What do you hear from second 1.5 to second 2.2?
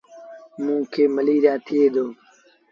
ٿئي دو۔